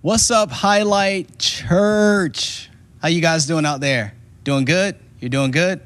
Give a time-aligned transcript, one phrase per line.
[0.00, 2.70] What's up, Highlight Church?
[3.02, 4.14] How you guys doing out there?
[4.44, 4.94] Doing good?
[5.18, 5.80] You're doing good?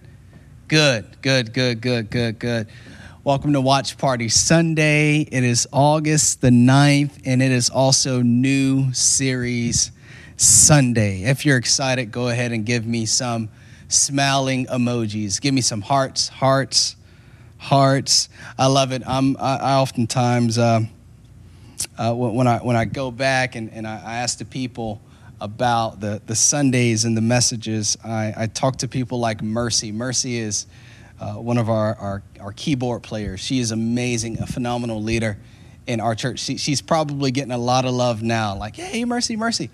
[0.69, 2.69] Good, good, good, good, good, good.
[3.25, 5.21] Welcome to Watch Party Sunday.
[5.21, 9.93] It is August the 9th, and it is also new series
[10.37, 11.22] Sunday.
[11.22, 13.49] If you're excited, go ahead and give me some
[13.88, 15.40] smiling emojis.
[15.40, 16.97] Give me some hearts, hearts,
[17.56, 18.29] hearts.
[18.59, 19.02] I love it.
[19.06, 20.83] I'm, I, I oftentimes, uh,
[22.02, 25.01] uh, when, I, when I go back and, and I, I ask the people
[25.41, 29.93] about the, the Sundays and the messages, I, I talk to people like Mercy.
[29.93, 30.66] Mercy is
[31.20, 33.38] uh, one of our, our, our, keyboard players.
[33.38, 35.38] She is amazing, a phenomenal leader
[35.87, 36.41] in our church.
[36.41, 39.71] She, she's probably getting a lot of love now, like, hey, Mercy, Mercy.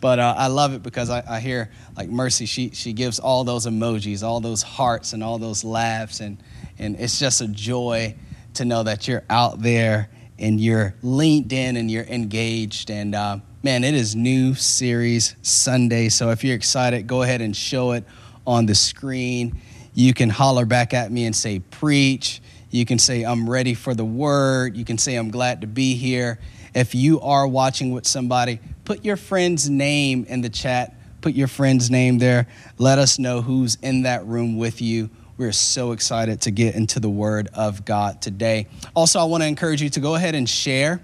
[0.00, 3.44] But uh, I love it because I, I, hear like Mercy, she, she gives all
[3.44, 6.18] those emojis, all those hearts, and all those laughs.
[6.18, 6.38] And,
[6.76, 8.16] and it's just a joy
[8.54, 10.08] to know that you're out there
[10.38, 12.90] and you're linked in and you're engaged.
[12.90, 16.08] And uh, man, it is new series Sunday.
[16.08, 18.04] So if you're excited, go ahead and show it
[18.46, 19.60] on the screen.
[19.94, 22.40] You can holler back at me and say, Preach.
[22.70, 24.76] You can say, I'm ready for the word.
[24.76, 26.38] You can say, I'm glad to be here.
[26.74, 30.94] If you are watching with somebody, put your friend's name in the chat.
[31.20, 32.46] Put your friend's name there.
[32.76, 35.10] Let us know who's in that room with you.
[35.38, 38.66] We're so excited to get into the Word of God today.
[38.96, 41.00] Also, I want to encourage you to go ahead and share.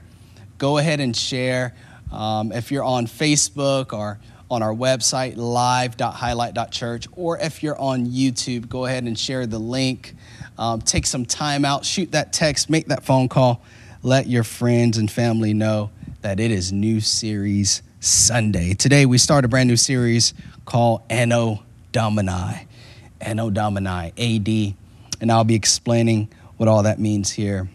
[0.59, 1.73] Go ahead and share.
[2.11, 4.19] Um, if you're on Facebook or
[4.51, 10.17] on our website, live.highlight.church, or if you're on YouTube, go ahead and share the link.
[10.59, 13.63] Um, take some time out, shoot that text, make that phone call.
[14.03, 15.91] Let your friends and family know
[16.23, 18.75] that it is new series Sunday.
[18.75, 21.63] Today we start a brand new series called Anno
[21.93, 22.67] Domini.
[23.21, 24.75] Anno Domini, AD.
[25.21, 27.69] And I'll be explaining what all that means here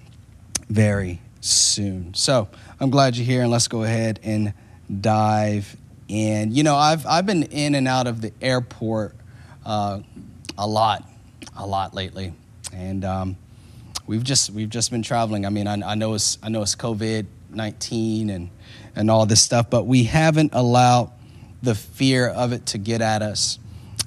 [0.70, 2.14] very soon.
[2.14, 2.48] So
[2.80, 4.54] I'm glad you're here, and let's go ahead and
[5.02, 5.76] dive
[6.08, 6.54] in.
[6.54, 9.16] You know, I've, I've been in and out of the airport
[9.66, 10.02] uh,
[10.58, 11.04] a lot,
[11.58, 12.34] a lot lately.
[12.74, 13.38] And um,
[14.06, 15.46] we've just we've just been traveling.
[15.46, 18.50] I mean, I, I know it's I know it's COVID 19 and,
[18.96, 21.12] and all this stuff, but we haven't allowed
[21.62, 23.60] the fear of it to get at us.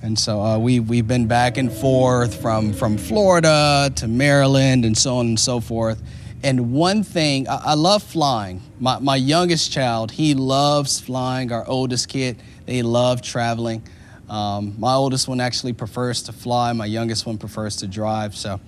[0.02, 4.98] And so uh, we, we've been back and forth from, from Florida to Maryland and
[4.98, 6.02] so on and so forth.
[6.42, 8.62] And one thing, I, I love flying.
[8.80, 11.52] My, my youngest child, he loves flying.
[11.52, 13.84] Our oldest kid, they love traveling.
[14.28, 16.72] Um, my oldest one actually prefers to fly.
[16.72, 18.34] My youngest one prefers to drive.
[18.34, 18.60] So,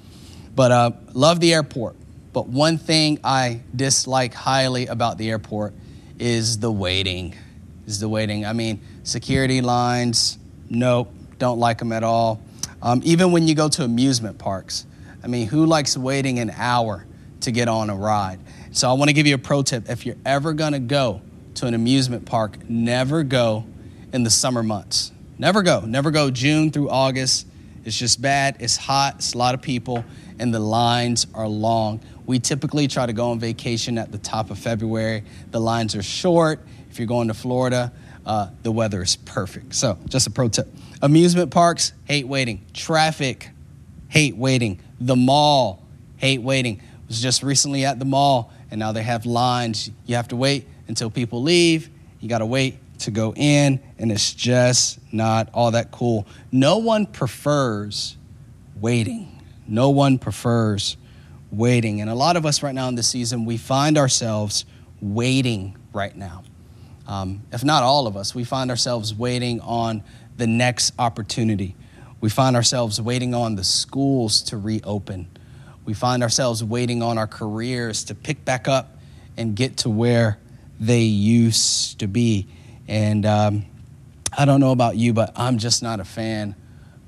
[0.55, 1.97] but uh, love the airport.
[2.33, 5.75] But one thing I dislike highly about the airport
[6.21, 7.35] is the waiting.
[7.89, 8.47] Is the waiting.
[8.47, 10.39] I mean, security lines,
[10.71, 12.43] nope, don't like them at all.
[12.83, 14.87] Um, even when you go to amusement parks,
[15.23, 17.07] I mean, who likes waiting an hour
[17.41, 18.41] to get on a ride?
[18.73, 19.89] So I want to give you a pro tip.
[19.89, 21.23] If you're ever going to go
[21.55, 23.65] to an amusement park, never go
[24.13, 25.13] in the summer months.
[25.39, 25.81] Never go.
[25.81, 27.47] Never go June through August.
[27.85, 28.57] It's just bad.
[28.61, 29.17] It's hot.
[29.17, 30.05] It's a lot of people,
[30.39, 32.01] and the lines are long.
[32.27, 35.25] We typically try to go on vacation at the top of February.
[35.51, 36.61] The lines are short.
[36.91, 37.93] If you're going to Florida,
[38.25, 39.75] uh, the weather is perfect.
[39.75, 40.69] So, just a pro tip.
[41.05, 42.65] Amusement parks, hate waiting.
[42.73, 43.51] Traffic,
[44.09, 44.81] hate waiting.
[44.99, 45.83] The mall,
[46.17, 46.81] hate waiting.
[47.09, 49.91] Was just recently at the mall, and now they have lines.
[50.07, 51.91] You have to wait until people leave.
[52.21, 56.27] You got to wait to go in, and it's just not all that cool.
[56.51, 58.17] No one prefers
[58.81, 59.43] waiting.
[59.69, 60.97] No one prefers
[61.53, 62.01] waiting.
[62.01, 64.65] And a lot of us right now in this season, we find ourselves
[65.03, 66.45] waiting right now.
[67.07, 70.03] Um, if not all of us, we find ourselves waiting on
[70.37, 71.77] the next opportunity.
[72.21, 75.29] We find ourselves waiting on the schools to reopen.
[75.85, 78.97] We find ourselves waiting on our careers to pick back up
[79.37, 80.39] and get to where
[80.81, 82.47] they used to be.
[82.89, 83.67] And um,
[84.37, 86.55] I don't know about you, but I'm just not a fan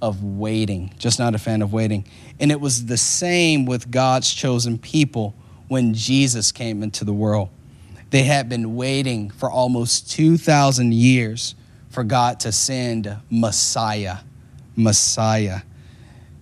[0.03, 2.07] of waiting, just not a fan of waiting.
[2.39, 5.35] And it was the same with God's chosen people
[5.69, 7.49] when Jesus came into the world.
[8.11, 11.55] They had been waiting for almost 2,000 years
[11.97, 14.19] for God to send Messiah.
[14.77, 15.63] Messiah.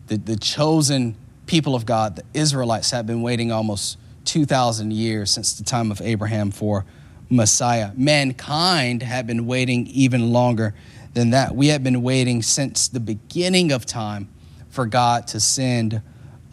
[0.09, 1.15] The, the chosen
[1.47, 6.01] people of God, the Israelites, have been waiting almost 2,000 years since the time of
[6.01, 6.85] Abraham for
[7.31, 7.93] Messiah.
[7.95, 10.75] Mankind had been waiting even longer
[11.13, 11.55] than that.
[11.55, 14.29] We have been waiting since the beginning of time
[14.71, 16.03] for God to send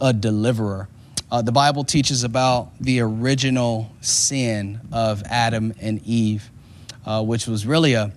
[0.00, 0.88] a deliverer.
[1.28, 6.52] Uh, the Bible teaches about the original sin of Adam and Eve,
[7.04, 8.12] uh, which was really a,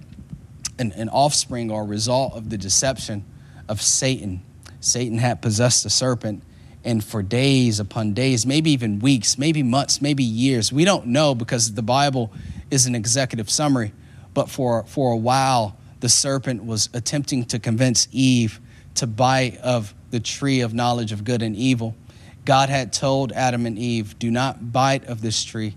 [0.79, 3.23] an, an offspring or a result of the deception
[3.67, 4.41] of Satan.
[4.79, 6.43] Satan had possessed the serpent,
[6.83, 11.33] and for days upon days, maybe even weeks, maybe months, maybe years, we don't know
[11.33, 12.31] because the Bible
[12.69, 13.91] is an executive summary
[14.35, 18.59] but for, for a while, the serpent was attempting to convince Eve
[18.95, 21.95] to bite of the tree of knowledge of good and evil.
[22.43, 25.75] God had told Adam and Eve, Do not bite of this tree,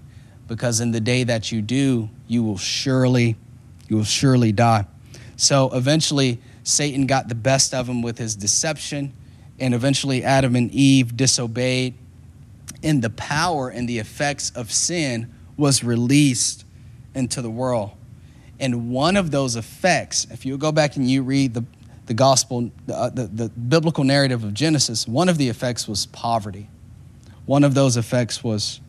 [0.48, 3.36] because in the day that you do, you will surely,
[3.88, 4.86] you will surely die.
[5.36, 9.12] So eventually, Satan got the best of him with his deception,
[9.58, 11.94] and eventually Adam and Eve disobeyed,
[12.82, 16.64] and the power and the effects of sin was released
[17.14, 17.92] into the world.
[18.60, 21.64] And one of those effects, if you go back and you read the,
[22.06, 26.68] the gospel, uh, the, the biblical narrative of Genesis, one of the effects was poverty.
[27.46, 28.80] One of those effects was,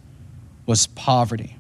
[0.66, 1.56] was poverty.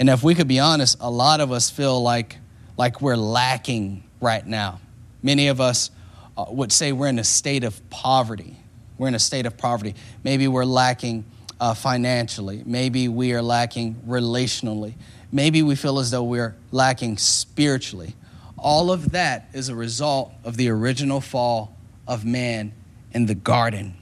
[0.00, 2.38] And if we could be honest, a lot of us feel like,
[2.78, 4.80] like we're lacking right now.
[5.22, 5.90] Many of us
[6.38, 8.56] uh, would say we're in a state of poverty.
[8.96, 9.94] We're in a state of poverty.
[10.24, 11.26] Maybe we're lacking
[11.60, 12.62] uh, financially.
[12.64, 14.94] Maybe we are lacking relationally.
[15.30, 18.14] Maybe we feel as though we're lacking spiritually.
[18.56, 21.76] All of that is a result of the original fall
[22.08, 22.72] of man
[23.12, 23.96] in the garden.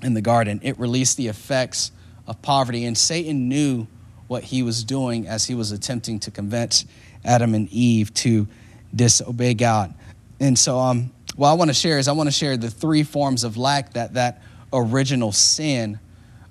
[0.00, 1.90] In the garden, it released the effects
[2.24, 3.88] of poverty, and Satan knew
[4.26, 6.84] what he was doing as he was attempting to convince
[7.24, 8.46] Adam and Eve to
[8.94, 9.94] disobey God.
[10.40, 13.02] And so, um, what I want to share is I want to share the three
[13.02, 14.42] forms of lack that that
[14.72, 15.98] original sin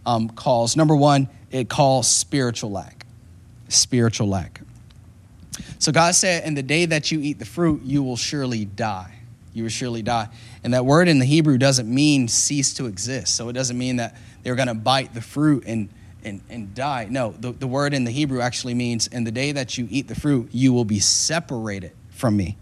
[0.06, 0.76] um, calls.
[0.76, 3.04] Number one, it calls spiritual lack
[3.74, 4.62] spiritual lack.
[5.80, 9.20] So God said, In the day that you eat the fruit, you will surely die.
[9.54, 10.30] You will surely die.
[10.64, 13.36] And that word in the Hebrew doesn't mean cease to exist.
[13.36, 15.90] So it doesn't mean that they're going to bite the fruit and,
[16.26, 17.08] and, and die.
[17.10, 20.08] No, the, the word in the Hebrew actually means, In the day that you eat
[20.08, 22.58] the fruit, you will be separated from me.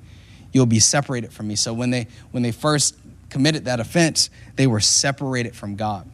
[0.52, 1.56] You'll be separated from me.
[1.56, 2.98] So when they, when they first
[3.30, 6.10] committed that offense, they were separated from God.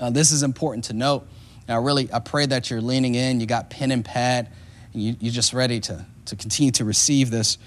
[0.00, 1.26] Uh, this is important to note
[1.68, 4.50] now, really, I pray that you're leaning in, you got pen and pad,
[4.92, 7.58] and you, you're just ready to, to continue to receive this.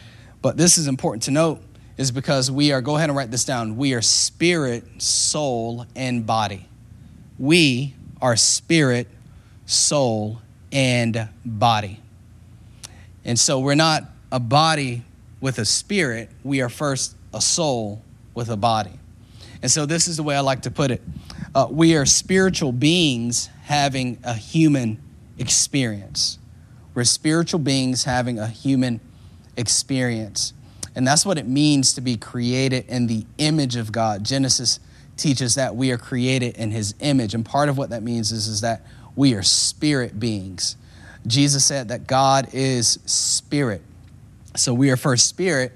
[0.41, 1.61] But this is important to note,
[1.97, 3.75] is because we are, go ahead and write this down.
[3.75, 6.67] We are spirit, soul, and body.
[7.39, 9.07] We are spirit,
[9.65, 10.41] soul,
[10.71, 11.99] and body.
[13.25, 15.03] And so we're not a body
[15.39, 18.01] with a spirit, we are first a soul
[18.33, 18.99] with a body.
[19.61, 21.01] And so this is the way I like to put it.
[21.53, 24.99] Uh, we are spiritual beings having a human
[25.37, 26.39] experience.
[26.93, 28.99] We're spiritual beings having a human
[29.55, 30.53] experience.
[30.95, 34.23] And that's what it means to be created in the image of God.
[34.23, 34.79] Genesis
[35.17, 37.33] teaches that we are created in his image.
[37.33, 38.85] And part of what that means is, is that
[39.15, 40.75] we are spirit beings.
[41.25, 43.81] Jesus said that God is spirit.
[44.55, 45.73] So we are first spirit,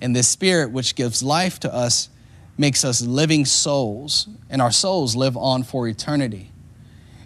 [0.00, 2.08] and this spirit, which gives life to us,
[2.56, 6.50] makes us living souls, and our souls live on for eternity.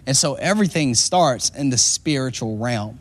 [0.05, 2.99] And so everything starts in the spiritual realm.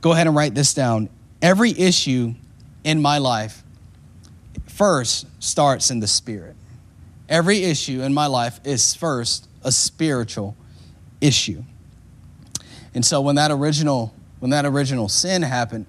[0.00, 1.08] Go ahead and write this down.
[1.42, 2.34] Every issue
[2.84, 3.62] in my life
[4.66, 6.56] first starts in the spirit.
[7.30, 10.56] Every issue in my life is first a spiritual
[11.20, 11.62] issue.
[12.92, 15.86] And so when that original when that original sin happened,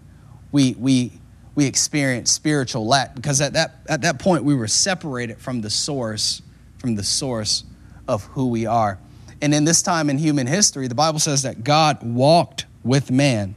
[0.52, 1.12] we we
[1.56, 5.70] we experienced spiritual lack because at that at that point we were separated from the
[5.70, 6.42] source
[6.78, 7.64] from the source
[8.08, 9.00] of who we are.
[9.42, 13.56] And in this time in human history, the Bible says that God walked with man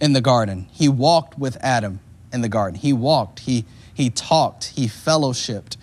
[0.00, 0.68] in the garden.
[0.70, 2.00] He walked with Adam
[2.32, 2.78] in the garden.
[2.78, 5.76] He walked, he, he talked, he fellowshipped,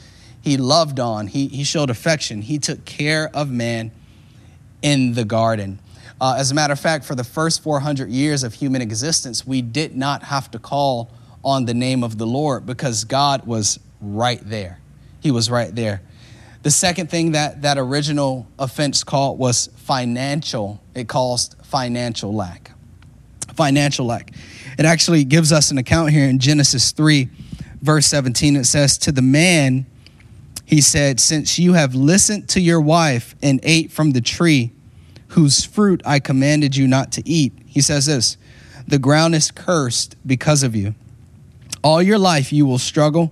[0.45, 3.91] he loved on, he, he showed affection, he took care of man
[4.83, 5.79] in the garden.
[6.21, 9.63] Uh, as a matter of fact, for the first 400 years of human existence, we
[9.63, 11.09] did not have to call
[11.43, 14.79] on the name of the Lord because God was right there.
[15.19, 16.03] He was right there.
[16.61, 20.79] The second thing that that original offense called was financial.
[20.93, 22.69] It caused financial lack.
[23.55, 24.31] Financial lack.
[24.77, 27.29] It actually gives us an account here in Genesis 3,
[27.81, 28.55] verse 17.
[28.55, 29.87] It says, To the man,
[30.65, 34.71] he said, Since you have listened to your wife and ate from the tree
[35.29, 38.37] whose fruit I commanded you not to eat, he says this,
[38.87, 40.95] the ground is cursed because of you.
[41.83, 43.31] All your life you will struggle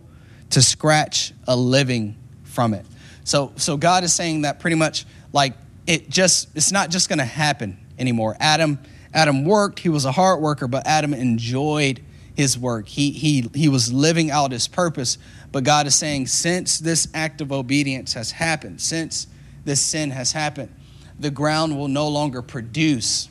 [0.51, 2.85] to scratch a living from it.
[3.23, 5.53] So, so God is saying that pretty much like
[5.87, 8.35] it just, it's not just going to happen anymore.
[8.39, 8.79] Adam,
[9.13, 12.01] Adam worked, he was a hard worker, but Adam enjoyed
[12.35, 12.87] his work.
[12.87, 15.17] He, he, he was living out his purpose.
[15.53, 19.27] But God is saying, since this act of obedience has happened, since
[19.63, 20.73] this sin has happened,
[21.19, 23.29] the ground will no longer produce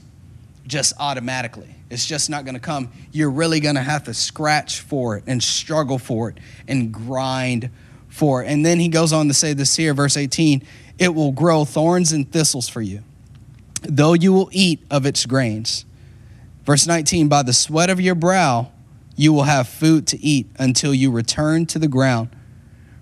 [0.64, 1.74] just automatically.
[1.90, 2.92] It's just not going to come.
[3.10, 6.38] You're really going to have to scratch for it and struggle for it
[6.68, 7.70] and grind
[8.08, 8.44] for.
[8.44, 8.46] It.
[8.46, 10.62] And then he goes on to say this here, verse 18
[10.98, 13.02] it will grow thorns and thistles for you,
[13.82, 15.84] though you will eat of its grains.
[16.64, 18.70] Verse 19 By the sweat of your brow
[19.16, 22.30] you will have food to eat until you return to the ground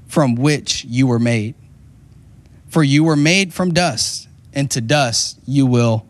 [0.07, 1.55] from which you were made.
[2.69, 6.07] For you were made from dust, and to dust you will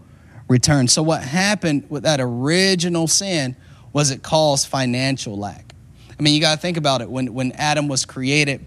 [0.48, 0.88] return.
[0.88, 3.56] So, what happened with that original sin
[3.92, 5.74] was it caused financial lack.
[6.18, 7.10] I mean, you got to think about it.
[7.10, 8.64] When, when Adam was created,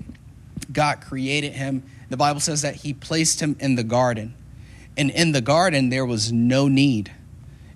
[0.72, 1.84] God created him.
[2.10, 4.34] The Bible says that he placed him in the garden.
[4.98, 7.12] And in the garden, there was no need.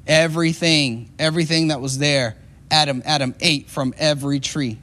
[0.05, 2.37] Everything, everything that was there,
[2.69, 4.77] Adam, Adam ate from every tree.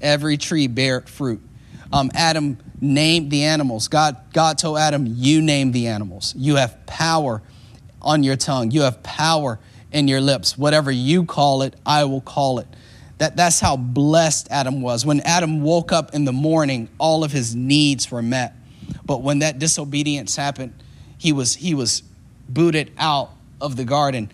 [0.00, 1.40] Every tree bare fruit.
[1.92, 3.88] Um, Adam named the animals.
[3.88, 6.34] God, God told Adam, You name the animals.
[6.36, 7.42] You have power
[8.00, 9.58] on your tongue, you have power
[9.92, 10.56] in your lips.
[10.56, 12.66] Whatever you call it, I will call it.
[13.18, 15.04] That, that's how blessed Adam was.
[15.04, 18.54] When Adam woke up in the morning, all of his needs were met.
[19.04, 20.72] But when that disobedience happened,
[21.18, 22.02] he was, he was
[22.48, 23.30] booted out
[23.60, 24.30] of the garden,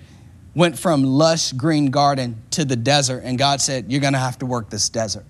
[0.54, 4.38] went from lush green garden to the desert, and God said, You're going to have
[4.38, 5.24] to work this desert.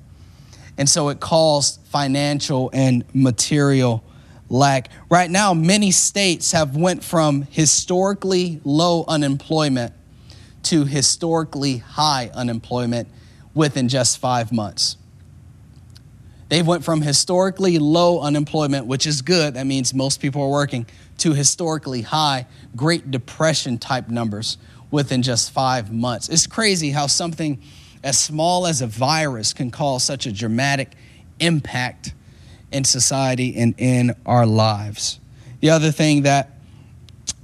[0.76, 4.02] And so it caused financial and material
[4.49, 4.88] lack.
[5.09, 9.95] Right now, many states have went from historically low unemployment
[10.64, 13.09] to historically high unemployment
[13.54, 14.97] within just five months.
[16.49, 20.87] They went from historically low unemployment, which is good, that means most people are working,
[21.19, 24.59] to historically high Great Depression type numbers
[24.95, 26.29] within just five months.
[26.29, 27.61] It's crazy how something
[28.05, 30.93] as small as a virus can cause such a dramatic
[31.41, 32.15] impact
[32.71, 35.19] in society and in our lives.
[35.59, 36.51] The other thing that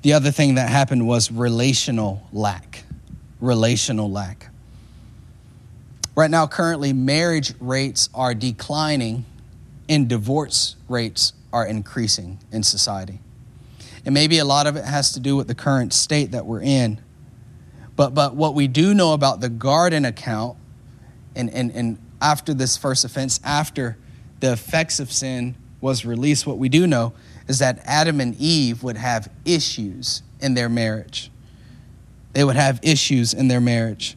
[0.03, 2.85] the other thing that happened was relational lack.
[3.41, 4.49] Relational lack.
[6.15, 9.25] Right now, currently, marriage rates are declining
[9.89, 13.19] and divorce rates are increasing in society.
[14.05, 16.63] And maybe a lot of it has to do with the current state that we're
[16.63, 17.01] in.
[17.97, 20.57] But, but what we do know about the garden account,
[21.35, 23.97] and, and, and after this first offense, after
[24.41, 27.13] the effects of sin was released, what we do know
[27.49, 31.31] is that Adam and Eve would have issues in their marriage.
[32.33, 34.17] They would have issues in their marriage.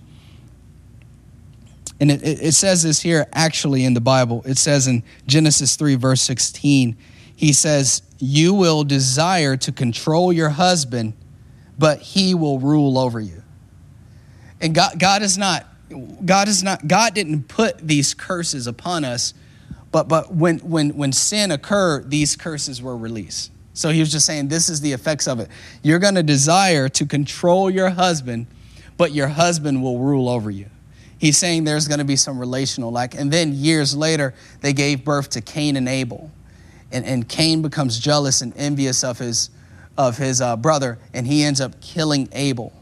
[2.00, 4.44] And it, it, says this here actually in the Bible.
[4.46, 6.98] It says in Genesis 3, verse 16,
[7.36, 11.14] he says, You will desire to control your husband,
[11.78, 13.43] but he will rule over you.
[14.64, 15.68] And God, God is not,
[16.26, 19.34] God is not, God didn't put these curses upon us,
[19.92, 23.52] but but when when when sin occurred, these curses were released.
[23.74, 25.50] So he was just saying, this is the effects of it.
[25.84, 28.48] You're gonna desire to control your husband,
[28.98, 30.68] but your husband will rule over you.
[31.24, 33.16] He's saying there's going to be some relational lack.
[33.16, 36.30] And then years later, they gave birth to Cain and Abel.
[36.92, 39.50] And, and Cain becomes jealous and envious of his,
[39.98, 42.74] of his uh, brother, and he ends up killing Abel.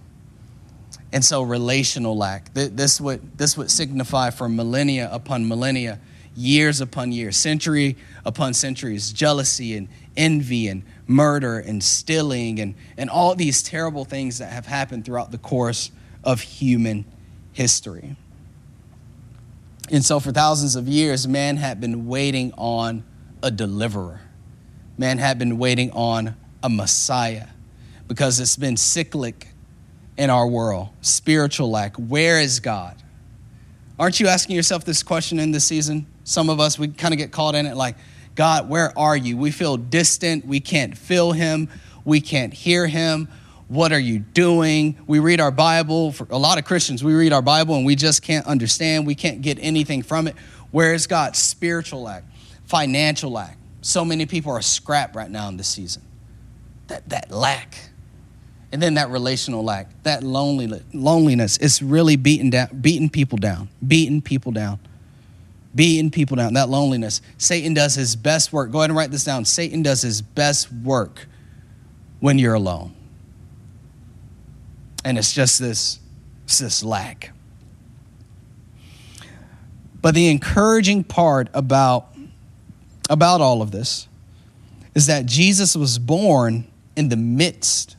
[1.13, 2.53] And so, relational lack.
[2.53, 5.99] This would, this would signify for millennia upon millennia,
[6.35, 13.09] years upon years, century upon centuries, jealousy and envy and murder and stealing and, and
[13.09, 15.91] all these terrible things that have happened throughout the course
[16.23, 17.05] of human
[17.51, 18.15] history.
[19.91, 23.03] And so, for thousands of years, man had been waiting on
[23.43, 24.21] a deliverer.
[24.97, 27.47] Man had been waiting on a Messiah
[28.07, 29.50] because it's been cyclic
[30.21, 31.95] in our world spiritual lack.
[31.95, 32.95] Where is God?
[33.97, 36.05] Aren't you asking yourself this question in this season?
[36.25, 37.95] Some of us, we kind of get caught in it like,
[38.35, 39.35] God, where are you?
[39.35, 40.45] We feel distant.
[40.45, 41.69] We can't feel him.
[42.05, 43.29] We can't hear him.
[43.67, 44.95] What are you doing?
[45.07, 46.11] We read our Bible.
[46.11, 49.07] For a lot of Christians, we read our Bible and we just can't understand.
[49.07, 50.35] We can't get anything from it.
[50.69, 51.35] Where is God?
[51.35, 52.25] Spiritual lack,
[52.65, 53.57] financial lack.
[53.81, 56.03] So many people are scrapped right now in this season.
[56.89, 57.90] That, that lack.
[58.71, 63.67] And then that relational lack, that loneliness, loneliness, it's really beating down, beating people down,
[63.85, 64.79] beating people down,
[65.75, 66.53] beating people down.
[66.53, 67.21] That loneliness.
[67.37, 68.71] Satan does his best work.
[68.71, 69.43] Go ahead and write this down.
[69.43, 71.27] Satan does his best work
[72.19, 72.95] when you're alone
[75.03, 75.99] and it's just this,
[76.43, 77.31] it's this lack.
[80.01, 82.07] But the encouraging part about,
[83.09, 84.07] about all of this
[84.95, 87.95] is that Jesus was born in the midst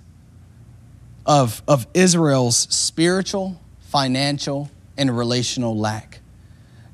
[1.27, 6.21] of, of Israel's spiritual, financial, and relational lack.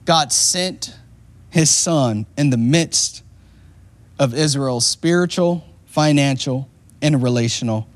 [0.04, 0.94] God sent
[1.50, 3.23] his son in the midst
[4.18, 6.68] of Israel's spiritual, financial,
[7.00, 7.88] and relational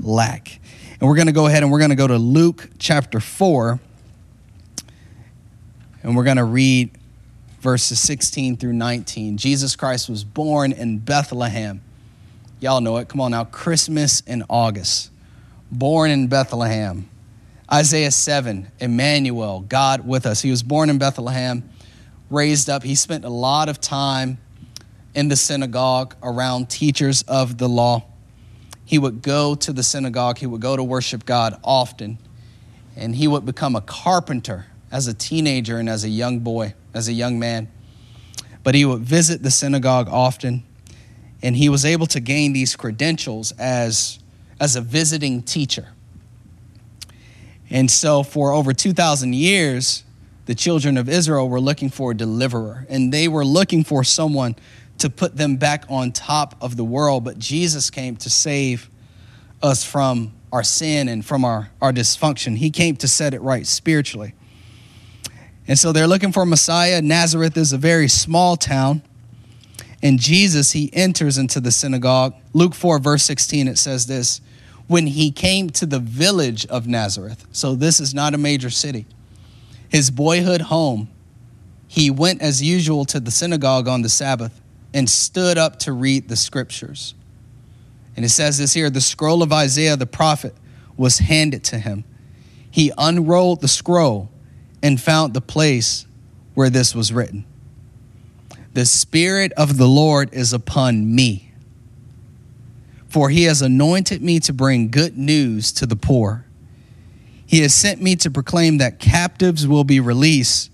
[0.00, 0.60] lack.
[1.00, 3.78] And we're going to go ahead and we're going to go to Luke chapter 4.
[6.02, 6.90] And we're going to read
[7.60, 9.36] verses 16 through 19.
[9.36, 11.80] Jesus Christ was born in Bethlehem.
[12.60, 13.08] Y'all know it.
[13.08, 13.44] Come on now.
[13.44, 15.10] Christmas in August.
[15.70, 17.08] Born in Bethlehem.
[17.72, 20.40] Isaiah 7, Emmanuel, God with us.
[20.40, 21.68] He was born in Bethlehem,
[22.30, 22.84] raised up.
[22.84, 24.38] He spent a lot of time
[25.16, 28.04] in the synagogue around teachers of the law.
[28.84, 32.18] He would go to the synagogue, he would go to worship God often,
[32.94, 37.08] and he would become a carpenter as a teenager and as a young boy, as
[37.08, 37.68] a young man.
[38.62, 40.62] But he would visit the synagogue often,
[41.42, 44.20] and he was able to gain these credentials as,
[44.60, 45.88] as a visiting teacher.
[47.68, 50.04] And so, for over 2,000 years,
[50.46, 54.54] the children of Israel were looking for a deliverer, and they were looking for someone
[54.98, 57.24] to put them back on top of the world.
[57.24, 58.88] But Jesus came to save
[59.62, 62.56] us from our sin and from our, our dysfunction.
[62.56, 64.34] He came to set it right spiritually.
[65.68, 67.02] And so they're looking for Messiah.
[67.02, 69.02] Nazareth is a very small town.
[70.02, 72.34] And Jesus, he enters into the synagogue.
[72.52, 74.40] Luke 4, verse 16, it says this
[74.86, 79.06] When he came to the village of Nazareth, so this is not a major city,
[79.88, 81.08] his boyhood home,
[81.88, 84.60] he went as usual to the synagogue on the Sabbath
[84.92, 87.14] and stood up to read the scriptures.
[88.16, 90.54] And it says this here the scroll of Isaiah the prophet
[90.96, 92.04] was handed to him.
[92.70, 94.30] He unrolled the scroll
[94.82, 96.06] and found the place
[96.54, 97.44] where this was written
[98.72, 101.45] The Spirit of the Lord is upon me,
[103.16, 106.44] for he has anointed me to bring good news to the poor.
[107.46, 110.70] He has sent me to proclaim that captives will be released,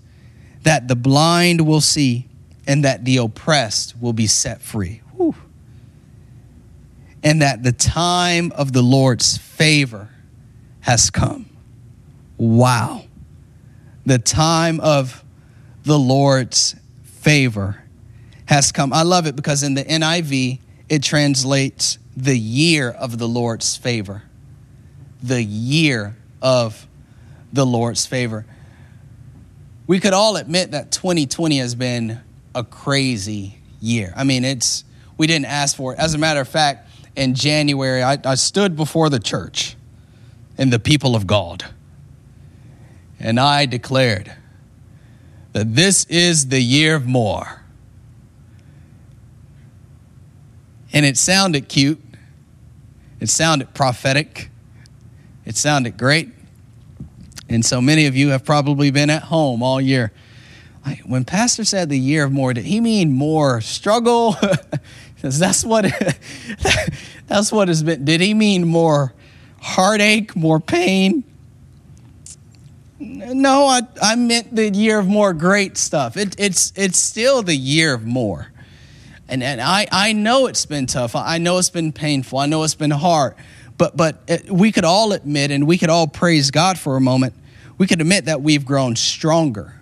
[0.63, 2.27] that the blind will see,
[2.67, 5.01] and that the oppressed will be set free.
[5.15, 5.35] Whew.
[7.23, 10.09] And that the time of the Lord's favor
[10.81, 11.45] has come.
[12.35, 13.05] Wow
[14.05, 15.23] the time of
[15.85, 17.81] the Lord's favor
[18.47, 18.91] has come.
[18.91, 20.59] I love it because in the NIV,
[20.89, 24.23] it translates the year of the Lord's favor.
[25.21, 26.87] The year of
[27.51, 28.45] the Lord's favor.
[29.87, 32.21] We could all admit that 2020 has been
[32.55, 34.13] a crazy year.
[34.15, 34.83] I mean, it's
[35.17, 35.99] we didn't ask for it.
[35.99, 39.75] As a matter of fact, in January, I, I stood before the church
[40.57, 41.65] and the people of God
[43.23, 44.31] and I declared
[45.53, 47.62] that this is the year of more.
[50.93, 51.99] And it sounded cute.
[53.19, 54.49] It sounded prophetic.
[55.45, 56.29] It sounded great.
[57.49, 60.11] And so many of you have probably been at home all year.
[60.85, 64.35] Like when Pastor said the year of more, did he mean more struggle?
[65.23, 65.85] Because that's what
[67.27, 68.03] that's what has been.
[68.03, 69.13] Did he mean more
[69.61, 71.23] heartache, more pain?
[72.99, 76.17] No, I, I meant the year of more great stuff.
[76.17, 78.51] It, it's, it's still the year of more.
[79.33, 81.15] And, and I, I know it's been tough.
[81.15, 82.37] I know it's been painful.
[82.37, 83.33] I know it's been hard.
[83.79, 87.01] But, but uh, we could all admit, and we could all praise God for a
[87.01, 87.33] moment,
[87.79, 89.73] we could admit that we've grown stronger.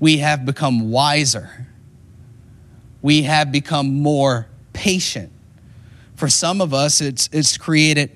[0.00, 1.66] We have become wiser.
[3.00, 5.32] We have become more patient.
[6.16, 8.10] For some of us, it's, it's created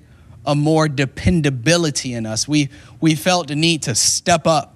[0.45, 2.47] a more dependability in us.
[2.47, 2.69] We,
[3.01, 4.75] we felt the need to step up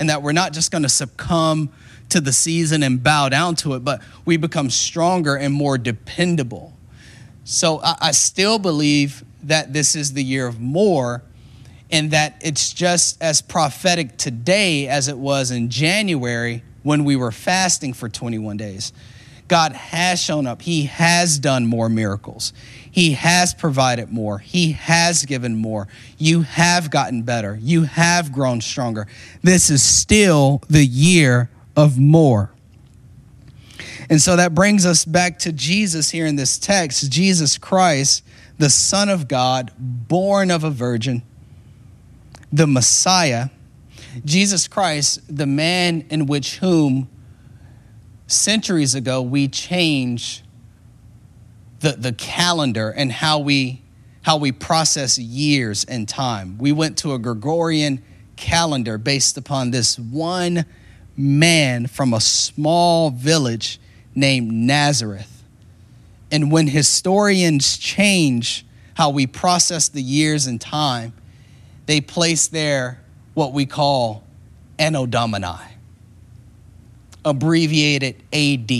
[0.00, 1.70] and that we're not just going to succumb
[2.08, 6.72] to the season and bow down to it, but we become stronger and more dependable.
[7.44, 11.22] So I, I still believe that this is the year of more
[11.92, 17.32] and that it's just as prophetic today as it was in January when we were
[17.32, 18.92] fasting for 21 days.
[19.50, 20.62] God has shown up.
[20.62, 22.52] He has done more miracles.
[22.88, 24.38] He has provided more.
[24.38, 25.88] He has given more.
[26.18, 27.58] You have gotten better.
[27.60, 29.08] You have grown stronger.
[29.42, 32.52] This is still the year of more.
[34.08, 38.22] And so that brings us back to Jesus here in this text Jesus Christ,
[38.56, 41.24] the Son of God, born of a virgin,
[42.52, 43.48] the Messiah.
[44.24, 47.08] Jesus Christ, the man in which whom
[48.32, 50.42] centuries ago, we changed
[51.80, 53.82] the, the calendar and how we,
[54.22, 56.58] how we process years and time.
[56.58, 58.02] We went to a Gregorian
[58.36, 60.64] calendar based upon this one
[61.16, 63.80] man from a small village
[64.14, 65.44] named Nazareth.
[66.30, 68.64] And when historians change
[68.94, 71.12] how we process the years and time,
[71.86, 73.00] they place there
[73.34, 74.24] what we call
[74.78, 75.69] Anno Domini
[77.24, 78.70] abbreviated AD,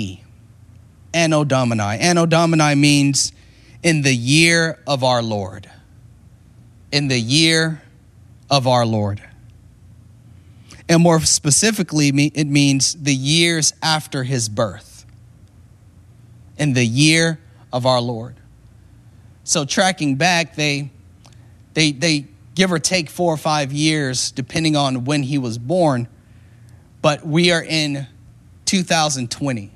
[1.13, 1.99] Anno Domini.
[1.99, 3.33] Anno Domini means
[3.83, 5.71] in the year of our Lord.
[6.93, 7.83] In the year
[8.51, 9.23] of our Lord.
[10.89, 15.07] And more specifically, it means the years after his birth.
[16.59, 17.39] In the year
[17.73, 18.37] of our Lord.
[19.45, 20.91] So tracking back, they,
[21.75, 26.09] they, they give or take four or five years, depending on when he was born.
[27.03, 28.07] But we are in
[28.71, 29.69] 2020.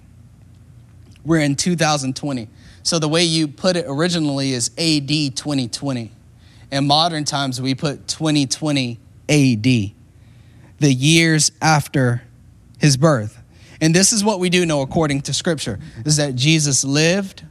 [1.25, 2.49] We're in 2020.
[2.85, 6.13] So the way you put it originally is AD 2020.
[6.71, 9.95] In modern times, we put 2020 AD, the
[10.81, 12.23] years after
[12.79, 13.43] his birth.
[13.81, 17.43] And this is what we do know according to scripture is that Jesus lived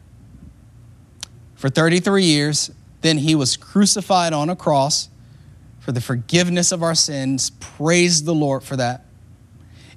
[1.55, 5.09] for 33 years, then he was crucified on a cross
[5.81, 7.49] for the forgiveness of our sins.
[7.59, 9.03] Praise the Lord for that.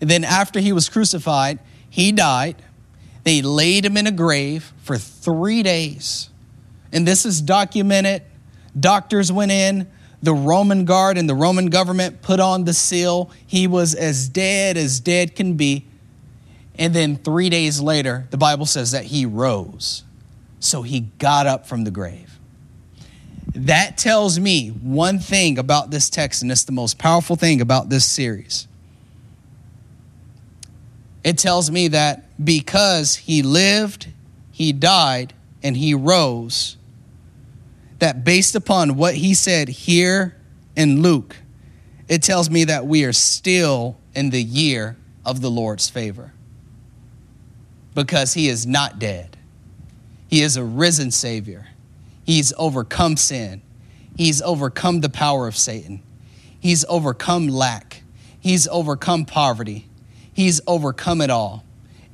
[0.01, 2.57] And then after he was crucified, he died.
[3.25, 6.31] They laid him in a grave for three days.
[6.93, 8.23] And this is documented.
[8.79, 9.91] Doctors went in,
[10.23, 13.31] the Roman guard and the Roman government put on the seal.
[13.47, 15.87] He was as dead as dead can be.
[16.79, 20.05] And then three days later, the Bible says that he rose.
[20.61, 22.39] So he got up from the grave.
[23.55, 27.89] That tells me one thing about this text, and it's the most powerful thing about
[27.89, 28.69] this series.
[31.27, 34.07] It tells me that because he lived,
[34.53, 36.77] he died, and he rose,
[37.99, 40.37] that based upon what he said here
[40.77, 41.35] in Luke,
[42.07, 46.33] it tells me that we are still in the year of the Lord's favor
[47.93, 49.37] because he is not dead.
[50.29, 51.67] He is a risen Savior.
[52.25, 53.63] He's overcome sin.
[54.17, 56.05] He's overcome the power of Satan.
[56.61, 58.05] He's overcome lack.
[58.39, 59.89] He's overcome poverty.
[60.37, 61.65] He's overcome it all.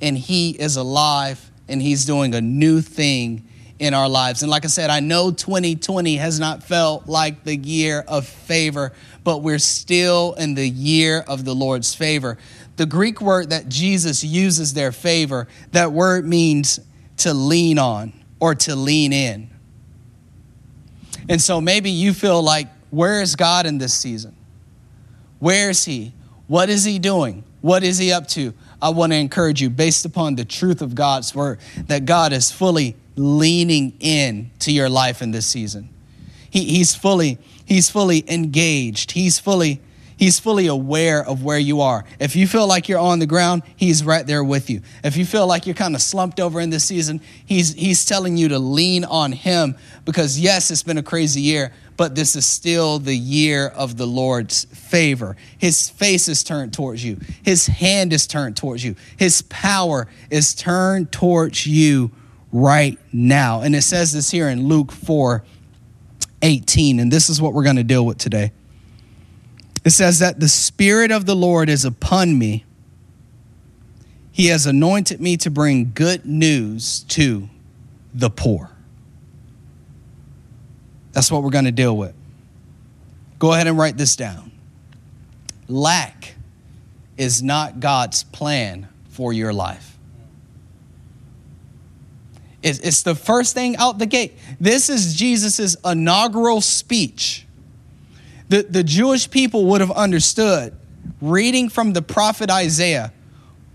[0.01, 3.49] And He is alive and He's doing a new thing
[3.81, 4.43] in our lives.
[4.43, 8.93] And like I said, I know 2020 has not felt like the year of favor,
[9.25, 12.39] but we're still in the year of the Lord's favor.
[12.77, 16.79] The Greek word that Jesus uses their favor, that word means
[17.19, 19.51] to lean on or to lean in.
[21.29, 24.37] And so maybe you feel like, where is God in this season?
[25.41, 26.13] Where is He?
[26.47, 27.43] What is He doing?
[27.63, 28.53] What is He up to?
[28.83, 32.53] I want to encourage you, based upon the truth of God's word, that God is
[32.53, 35.89] fully leaning in to your life in this season.
[36.51, 39.13] He, he's fully he's fully engaged.
[39.13, 39.81] He's fully
[40.17, 42.05] he's fully aware of where you are.
[42.19, 44.83] If you feel like you're on the ground, he's right there with you.
[45.03, 48.37] If you feel like you're kind of slumped over in this season, he's he's telling
[48.37, 52.47] you to lean on him because yes, it's been a crazy year, but this is
[52.47, 55.37] still the year of the Lord's favor.
[55.59, 57.19] His face is turned towards you.
[57.43, 58.97] His hand is turned towards you.
[59.17, 62.11] His power is turned towards you
[62.53, 63.63] right now.
[63.63, 65.45] And it says this here in Luke 4
[66.45, 68.51] 18, and this is what we're going to deal with today.
[69.85, 72.65] It says that the Spirit of the Lord is upon me.
[74.33, 77.49] He has anointed me to bring good news to
[78.13, 78.72] the poor.
[81.13, 82.15] That's what we're going to deal with.
[83.39, 84.51] Go ahead and write this down.
[85.69, 86.35] Lack
[87.17, 89.99] is not God's plan for your life.
[92.63, 94.39] It's the first thing out the gate.
[94.61, 97.45] This is Jesus' inaugural speech.
[98.49, 100.77] The, the Jewish people would have understood,
[101.21, 103.13] reading from the prophet Isaiah,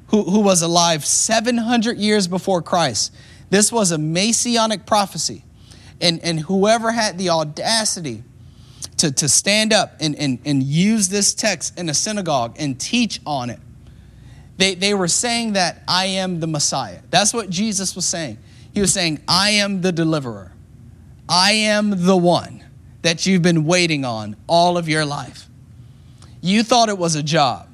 [0.08, 3.14] who, who was alive 700 years before Christ.
[3.50, 5.44] This was a messianic prophecy.
[6.00, 8.24] And, and whoever had the audacity
[8.98, 13.20] to, to stand up and, and, and use this text in a synagogue and teach
[13.26, 13.60] on it,
[14.58, 17.00] they, they were saying that I am the Messiah.
[17.10, 18.38] That's what Jesus was saying.
[18.74, 20.52] He was saying, I am the deliverer.
[21.30, 22.64] I am the one
[23.02, 25.48] that you've been waiting on all of your life.
[26.42, 27.70] You thought it was a job.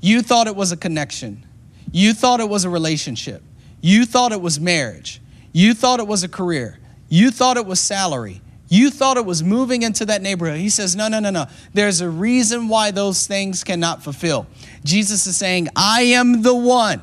[0.00, 1.46] You thought it was a connection.
[1.92, 3.42] You thought it was a relationship.
[3.80, 5.20] You thought it was marriage.
[5.52, 6.78] You thought it was a career.
[7.14, 8.40] You thought it was salary.
[8.68, 10.58] You thought it was moving into that neighborhood.
[10.58, 11.46] He says, No, no, no, no.
[11.72, 14.48] There's a reason why those things cannot fulfill.
[14.82, 17.00] Jesus is saying, I am the one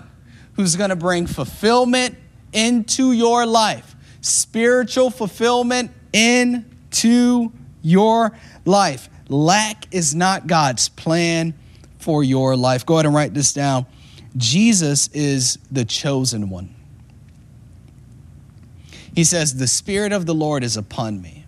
[0.58, 2.18] who's going to bring fulfillment
[2.52, 8.34] into your life, spiritual fulfillment into your
[8.66, 9.08] life.
[9.30, 11.54] Lack is not God's plan
[12.00, 12.86] for your life.
[12.86, 13.86] Go ahead and write this down.
[14.36, 16.76] Jesus is the chosen one.
[19.16, 21.46] He says, The Spirit of the Lord is upon me.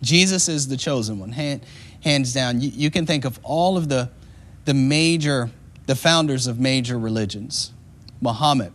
[0.00, 1.64] Jesus is the chosen one, hand,
[2.02, 2.60] hands down.
[2.60, 4.10] You, you can think of all of the,
[4.64, 5.50] the major,
[5.86, 7.72] the founders of major religions
[8.20, 8.72] Muhammad,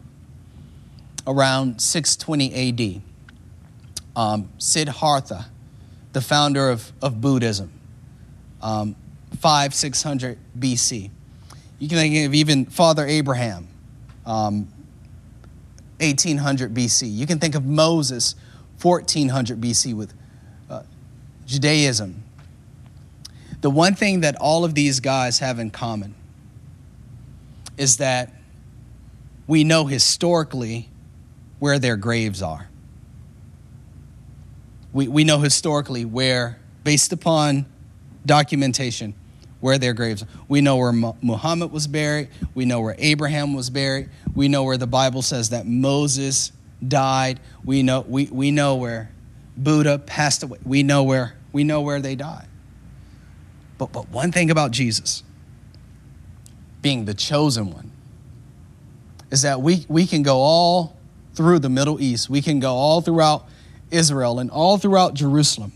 [1.28, 3.02] around 620 AD.
[4.16, 5.48] Um, Siddhartha,
[6.14, 7.72] the founder of, of Buddhism,
[8.62, 8.96] um,
[9.40, 11.10] 5, 600 BC.
[11.80, 13.68] You can think of even Father Abraham,
[14.26, 14.72] um,
[16.04, 17.12] 1800 BC.
[17.12, 18.36] You can think of Moses,
[18.82, 20.14] 1400 BC, with
[20.70, 20.84] uh,
[21.46, 22.24] Judaism,
[23.62, 26.16] the one thing that all of these guys have in common
[27.78, 28.34] is that
[29.48, 30.90] we know historically
[31.60, 32.68] where their graves are.
[34.92, 37.66] We, we know historically where, based upon
[38.26, 39.16] documentation,
[39.60, 40.28] where their graves are.
[40.50, 42.28] We know where Muhammad was buried.
[42.54, 44.10] We know where Abraham was buried.
[44.36, 46.52] We know where the Bible says that Moses
[46.86, 47.40] died.
[47.64, 49.12] We know, we, we know where
[49.56, 50.60] Buddha passed away.
[50.66, 52.48] We know where, we know where they died.
[53.78, 55.24] But, but one thing about Jesus,
[56.82, 57.92] being the chosen one,
[59.32, 60.98] is that we, we can go all
[61.34, 62.30] through the Middle East.
[62.30, 63.48] We can go all throughout
[63.92, 65.72] Israel and all throughout Jerusalem.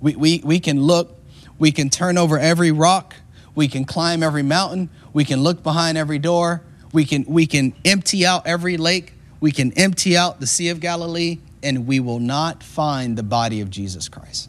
[0.00, 1.18] We, we, we can look,
[1.58, 3.14] we can turn over every rock,
[3.54, 6.62] we can climb every mountain, we can look behind every door,
[6.96, 10.80] we can, we can empty out every lake, we can empty out the Sea of
[10.80, 14.48] Galilee, and we will not find the body of Jesus Christ.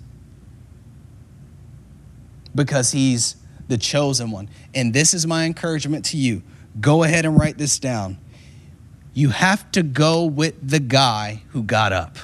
[2.56, 3.36] Because he's
[3.68, 4.48] the chosen one.
[4.74, 6.42] And this is my encouragement to you.
[6.80, 8.18] Go ahead and write this down.
[9.14, 12.16] You have to go with the guy who got up.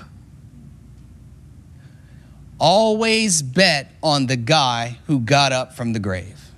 [2.60, 6.50] Always bet on the guy who got up from the grave.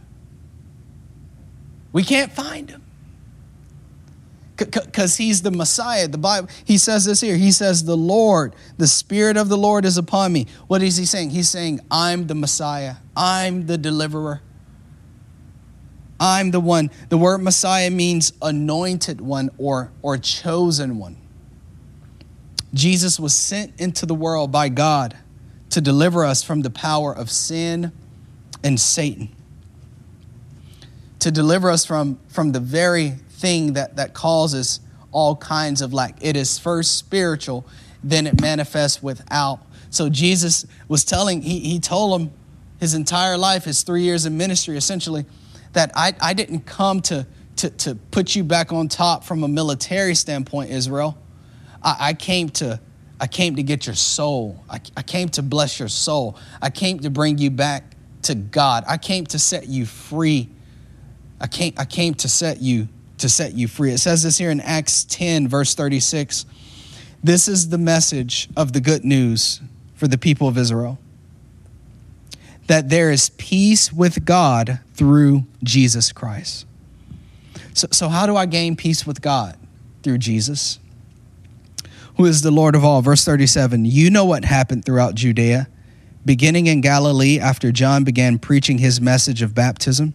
[1.91, 2.85] We can't find him
[4.57, 6.07] because he's the Messiah.
[6.07, 7.35] The Bible, he says this here.
[7.37, 10.47] He says, The Lord, the Spirit of the Lord is upon me.
[10.67, 11.31] What is he saying?
[11.31, 14.41] He's saying, I'm the Messiah, I'm the deliverer.
[16.17, 16.91] I'm the one.
[17.09, 21.17] The word Messiah means anointed one or, or chosen one.
[22.73, 25.17] Jesus was sent into the world by God
[25.71, 27.91] to deliver us from the power of sin
[28.63, 29.29] and Satan,
[31.19, 34.80] to deliver us from, from the very thing that, that causes
[35.12, 36.17] all kinds of lack.
[36.21, 37.65] It is first spiritual,
[38.04, 39.60] then it manifests without.
[39.89, 42.32] So Jesus was telling, he, he told him
[42.80, 45.26] his entire life, his three years in ministry, essentially,
[45.74, 47.26] that I, I didn't come to,
[47.58, 51.17] to, to put you back on top from a military standpoint, Israel.
[51.82, 52.80] I, I came to
[53.17, 54.62] I came to get your soul.
[54.69, 56.38] I, I came to bless your soul.
[56.62, 58.84] I came to bring you back to God.
[58.88, 60.50] I came to set you free.
[61.39, 62.89] I came, I came to set you
[63.25, 63.91] to set you free.
[63.91, 66.45] It says this here in Acts 10, verse 36.
[67.23, 69.61] This is the message of the good news
[69.95, 70.99] for the people of Israel
[72.67, 76.67] that there is peace with God through Jesus Christ.
[77.73, 79.57] So, so how do I gain peace with God?
[80.03, 80.77] Through Jesus,
[82.17, 83.01] who is the Lord of all.
[83.01, 85.67] Verse 37 You know what happened throughout Judea,
[86.23, 90.13] beginning in Galilee after John began preaching his message of baptism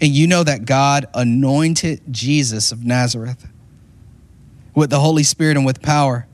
[0.00, 3.46] and you know that God anointed Jesus of Nazareth
[4.74, 6.26] with the Holy Spirit and with power.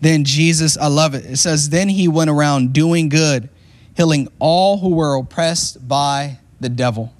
[0.00, 1.24] Then Jesus, I love it.
[1.24, 3.48] It says, Then he went around doing good,
[3.96, 7.12] healing all who were oppressed by the devil.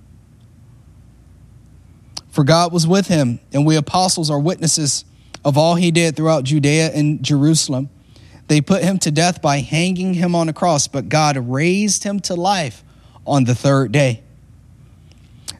[2.30, 5.04] For God was with him, and we apostles are witnesses
[5.44, 7.90] of all he did throughout Judea and Jerusalem.
[8.48, 12.18] They put him to death by hanging him on a cross, but God raised him
[12.20, 12.82] to life
[13.24, 14.23] on the third day.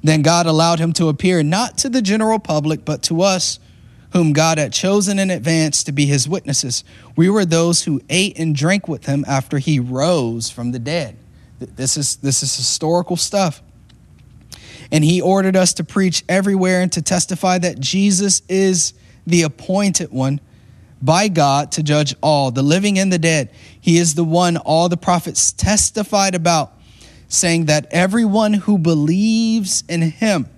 [0.04, 3.58] Then God allowed him to appear not to the general public, but to us,
[4.12, 6.84] whom God had chosen in advance to be his witnesses.
[7.16, 11.16] We were those who ate and drank with him after he rose from the dead.
[11.58, 13.62] This is, this is historical stuff.
[14.92, 18.92] And he ordered us to preach everywhere and to testify that Jesus is
[19.26, 20.38] the appointed one
[21.00, 23.50] by God to judge all, the living and the dead.
[23.80, 26.73] He is the one all the prophets testified about
[27.34, 30.48] saying that everyone who believes in him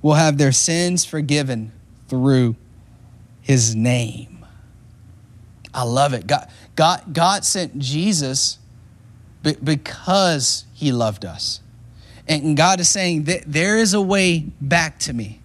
[0.00, 1.72] will have their sins forgiven
[2.08, 2.56] through
[3.40, 4.46] his name.
[5.74, 6.26] I love it.
[6.26, 8.58] God, God, God sent Jesus
[9.42, 11.60] because he loved us.
[12.28, 15.40] And God is saying that there is a way back to me.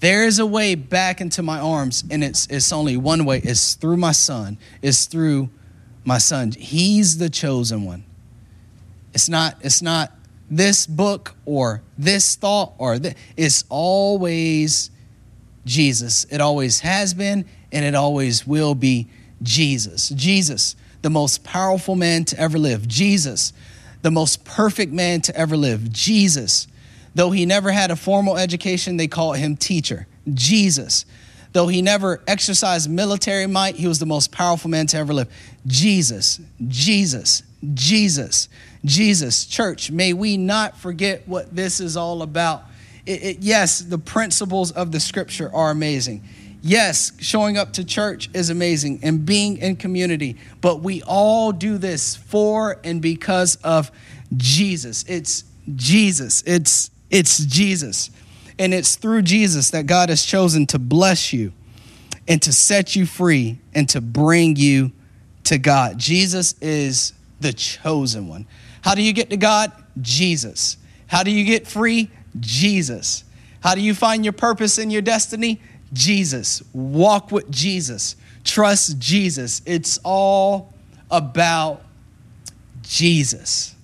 [0.00, 3.40] There is a way back into my arms, and it's, it's only one way.
[3.42, 4.58] It's through my son.
[4.80, 5.50] It's through
[6.04, 6.52] my son.
[6.52, 8.04] He's the chosen one.
[9.18, 10.12] It's not, it's not
[10.48, 13.14] this book or this thought or this.
[13.36, 14.92] It's always
[15.64, 16.24] Jesus.
[16.30, 19.08] It always has been and it always will be
[19.42, 20.10] Jesus.
[20.10, 22.86] Jesus, the most powerful man to ever live.
[22.86, 23.52] Jesus,
[24.02, 25.90] the most perfect man to ever live.
[25.90, 26.68] Jesus,
[27.16, 30.06] though he never had a formal education, they call him teacher.
[30.32, 31.04] Jesus,
[31.52, 35.28] though he never exercised military might, he was the most powerful man to ever live.
[35.66, 37.42] Jesus, Jesus,
[37.74, 38.48] Jesus.
[38.84, 39.46] Jesus.
[39.46, 42.64] Church, may we not forget what this is all about.
[43.06, 46.22] It, it, yes, the principles of the scripture are amazing.
[46.60, 51.78] Yes, showing up to church is amazing and being in community, but we all do
[51.78, 53.90] this for and because of
[54.36, 55.04] Jesus.
[55.08, 55.44] It's
[55.76, 56.42] Jesus.
[56.46, 58.10] It's it's Jesus.
[58.58, 61.52] And it's through Jesus that God has chosen to bless you
[62.26, 64.92] and to set you free and to bring you
[65.44, 65.98] to God.
[65.98, 68.46] Jesus is the chosen one.
[68.82, 69.72] How do you get to God?
[70.00, 70.76] Jesus.
[71.06, 72.10] How do you get free?
[72.38, 73.24] Jesus.
[73.60, 75.60] How do you find your purpose and your destiny?
[75.92, 76.62] Jesus.
[76.72, 78.16] Walk with Jesus.
[78.44, 79.62] Trust Jesus.
[79.64, 80.72] It's all
[81.10, 81.82] about
[82.82, 83.74] Jesus,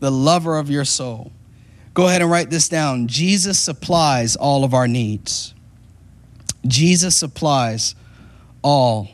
[0.00, 1.32] the lover of your soul.
[1.94, 3.06] Go ahead and write this down.
[3.06, 5.54] Jesus supplies all of our needs.
[6.66, 7.94] Jesus supplies
[8.62, 9.08] all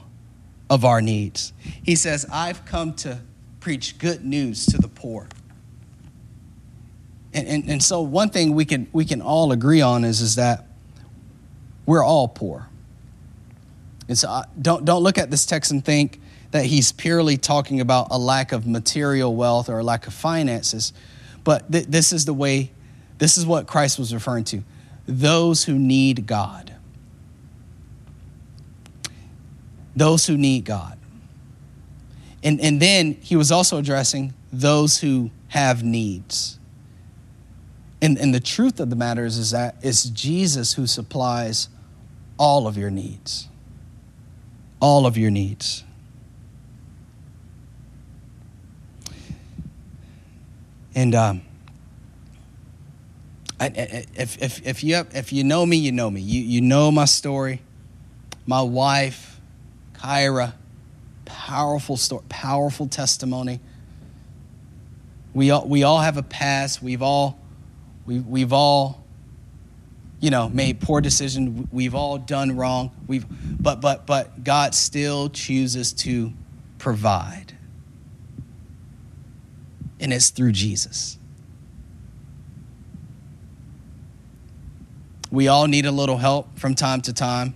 [0.71, 1.53] of our needs.
[1.83, 3.21] He says, I've come to
[3.61, 5.29] preach good news to the poor.
[7.33, 10.37] And, and, and so one thing we can, we can all agree on is, is
[10.37, 10.67] that
[11.87, 12.69] we're all poor.
[14.09, 17.81] And so I, don't, don't look at this text and think that he's purely talking
[17.81, 20.93] about a lack of material wealth or a lack of finances,
[21.49, 22.71] but th- this is the way,
[23.17, 24.63] this is what Christ was referring to
[25.07, 26.75] those who need God.
[29.97, 30.99] Those who need God.
[32.45, 36.59] And, and then he was also addressing those who have needs.
[38.03, 41.71] And, and the truth of the matter is, is that it's Jesus who supplies
[42.37, 43.49] all of your needs.
[44.81, 45.83] All of your needs.
[50.99, 51.43] And um,
[53.61, 53.67] I,
[54.17, 56.21] if, if, if, you have, if you know me, you know me.
[56.21, 57.63] You, you know my story.
[58.47, 59.41] My wife,
[59.93, 60.55] Kyra,
[61.25, 63.61] powerful story, powerful testimony.
[65.35, 66.83] We all, we all have a past.
[66.83, 67.39] We've all
[68.05, 69.05] we, we've all,
[70.19, 71.69] you know, made poor decisions.
[71.71, 72.91] We've all done wrong.
[73.07, 73.25] We've,
[73.63, 76.33] but, but, but God still chooses to
[76.79, 77.57] provide.
[80.01, 81.19] And it's through Jesus.
[85.31, 87.55] We all need a little help from time to time,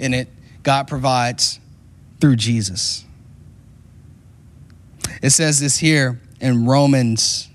[0.00, 0.28] and it
[0.62, 1.60] God provides
[2.20, 3.04] through Jesus.
[5.22, 7.48] It says this here in Romans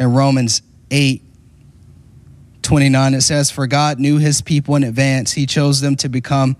[0.00, 1.22] in Romans 8
[2.62, 5.32] 29, it says, For God knew his people in advance.
[5.32, 6.56] He chose them to become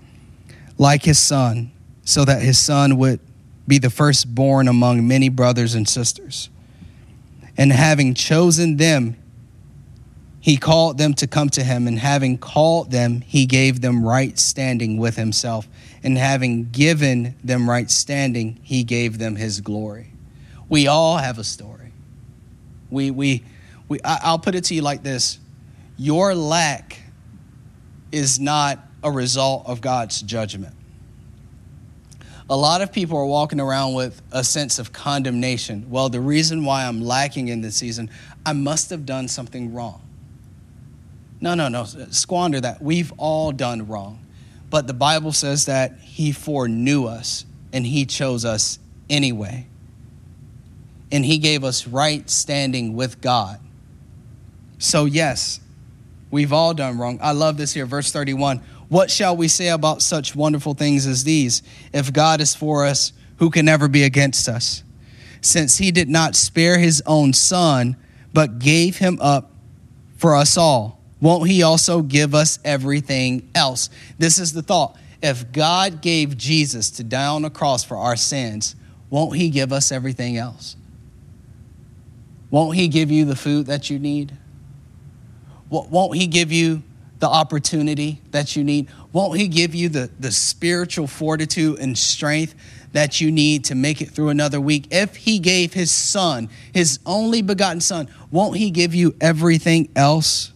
[0.77, 1.71] like his son,
[2.03, 3.19] so that his son would
[3.67, 6.49] be the firstborn among many brothers and sisters.
[7.57, 9.17] And having chosen them,
[10.39, 11.87] he called them to come to him.
[11.87, 15.67] And having called them, he gave them right standing with himself.
[16.03, 20.13] And having given them right standing, he gave them his glory.
[20.67, 21.91] We all have a story.
[22.89, 23.43] We, we,
[23.87, 25.37] we, I'll put it to you like this
[25.97, 26.97] your lack
[28.11, 30.75] is not a result of God's judgment.
[32.51, 35.89] A lot of people are walking around with a sense of condemnation.
[35.89, 38.09] Well, the reason why I'm lacking in this season,
[38.45, 40.01] I must have done something wrong.
[41.39, 41.85] No, no, no.
[41.85, 42.81] Squander that.
[42.81, 44.19] We've all done wrong.
[44.69, 49.65] But the Bible says that He foreknew us and He chose us anyway.
[51.09, 53.61] And He gave us right standing with God.
[54.77, 55.61] So, yes,
[56.31, 57.19] We've all done wrong.
[57.21, 58.61] I love this here, verse 31.
[58.91, 61.63] What shall we say about such wonderful things as these?
[61.93, 64.83] If God is for us, who can ever be against us?
[65.39, 67.95] Since he did not spare his own son,
[68.33, 69.53] but gave him up
[70.17, 73.89] for us all, won't he also give us everything else?
[74.17, 74.97] This is the thought.
[75.23, 78.75] If God gave Jesus to die on the cross for our sins,
[79.09, 80.75] won't he give us everything else?
[82.49, 84.33] Won't he give you the food that you need?
[85.71, 86.83] Won't He give you
[87.21, 88.89] the opportunity that you need?
[89.13, 92.53] Won't He give you the, the spiritual fortitude and strength
[92.91, 94.87] that you need to make it through another week?
[94.91, 100.51] If He gave His Son, His only begotten Son, won't He give you everything else?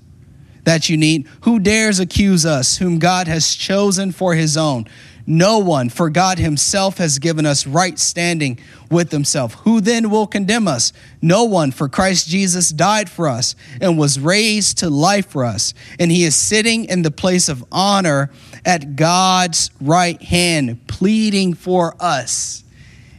[0.65, 1.27] That you need?
[1.41, 4.87] Who dares accuse us, whom God has chosen for his own?
[5.27, 8.59] No one, for God himself has given us right standing
[8.91, 9.55] with himself.
[9.63, 10.93] Who then will condemn us?
[11.21, 15.73] No one, for Christ Jesus died for us and was raised to life for us.
[15.99, 18.29] And he is sitting in the place of honor
[18.63, 22.63] at God's right hand, pleading for us.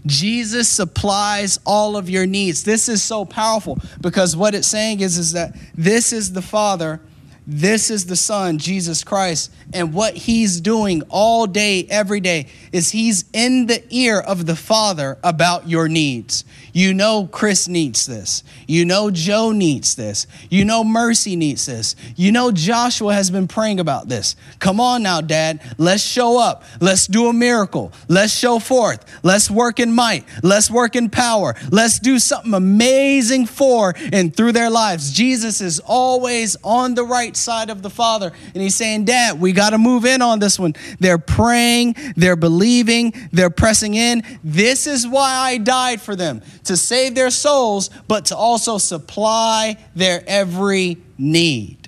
[0.07, 2.63] Jesus supplies all of your needs.
[2.63, 7.01] This is so powerful because what it's saying is, is that this is the Father
[7.49, 9.53] This is the Son, Jesus Christ.
[9.73, 14.57] And what he's doing all day, every day, is he's in the ear of the
[14.57, 16.45] Father about your needs.
[16.73, 18.43] You know, Chris needs this.
[18.67, 20.27] You know, Joe needs this.
[20.51, 21.95] You know, Mercy needs this.
[22.17, 24.35] You know, Joshua has been praying about this.
[24.59, 25.61] Come on now, Dad.
[25.79, 26.65] Let's show up.
[26.81, 27.93] Let's do a miracle.
[28.09, 29.05] Let's show forth.
[29.23, 30.25] Let's work in might.
[30.43, 31.55] Let's work in power.
[31.71, 35.13] Let's do something amazing for and through their lives.
[35.13, 38.33] Jesus is always on the right side of the Father.
[38.55, 40.75] And he's saying, Dad, we got to move in on this one.
[40.99, 44.23] They're praying, they're believing, they're pressing in.
[44.43, 49.79] This is why I died for them to save their souls, but to also supply
[49.95, 51.86] their every need.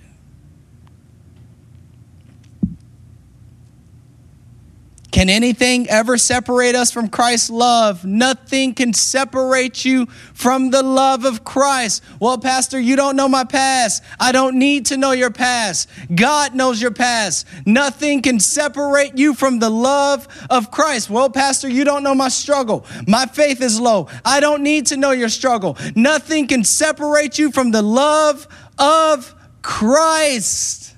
[5.18, 8.04] Can anything ever separate us from Christ's love?
[8.04, 12.04] Nothing can separate you from the love of Christ.
[12.20, 14.04] Well, Pastor, you don't know my past.
[14.20, 15.88] I don't need to know your past.
[16.14, 17.48] God knows your past.
[17.66, 21.10] Nothing can separate you from the love of Christ.
[21.10, 22.86] Well, Pastor, you don't know my struggle.
[23.08, 24.06] My faith is low.
[24.24, 25.76] I don't need to know your struggle.
[25.96, 28.46] Nothing can separate you from the love
[28.78, 30.94] of Christ.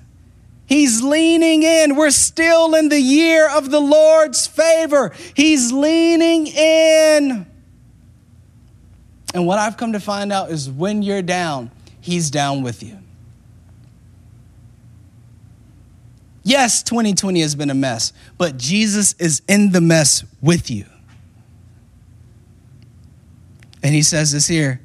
[0.71, 1.97] He's leaning in.
[1.97, 5.11] We're still in the year of the Lord's favor.
[5.35, 7.45] He's leaning in.
[9.33, 12.97] And what I've come to find out is when you're down, He's down with you.
[16.43, 20.85] Yes, 2020 has been a mess, but Jesus is in the mess with you.
[23.83, 24.79] And He says this here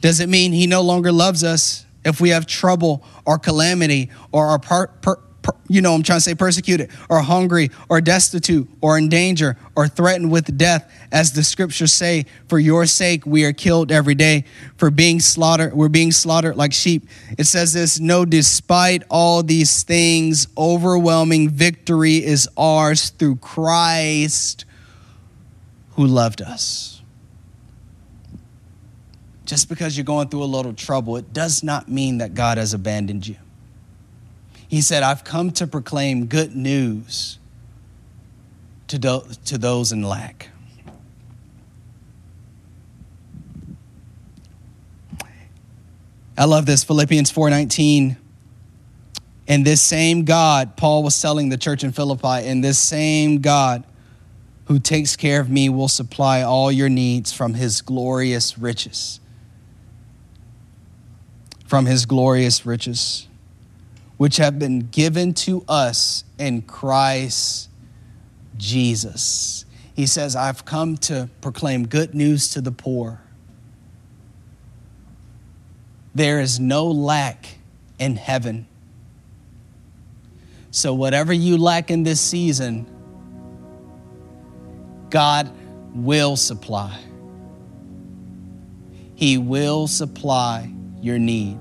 [0.00, 1.84] Does it mean He no longer loves us?
[2.04, 6.18] If we have trouble or calamity or are per, per, per, you know i'm trying
[6.18, 11.32] to say persecuted or hungry or destitute or in danger or threatened with death as
[11.32, 14.44] the scriptures say for your sake we are killed every day
[14.76, 17.06] for being slaughtered we're being slaughtered like sheep.
[17.38, 24.64] It says this no despite all these things overwhelming victory is ours through christ
[25.96, 27.01] who loved us
[29.52, 32.72] just because you're going through a little trouble, it does not mean that God has
[32.72, 33.36] abandoned you.
[34.66, 37.38] He said, I've come to proclaim good news
[38.88, 40.48] to, do, to those in lack.
[46.38, 48.16] I love this Philippians 4:19
[49.48, 53.84] and this same God Paul was telling the church in Philippi and this same God
[54.64, 59.20] who takes care of me will supply all your needs from his glorious riches
[61.72, 63.26] from his glorious riches,
[64.18, 67.70] which have been given to us in Christ
[68.58, 69.64] Jesus.
[69.94, 73.22] He says, I've come to proclaim good news to the poor.
[76.14, 77.46] There is no lack
[77.98, 78.66] in heaven.
[80.72, 82.84] So, whatever you lack in this season,
[85.08, 85.50] God
[85.94, 87.00] will supply.
[89.14, 90.70] He will supply
[91.02, 91.58] your need.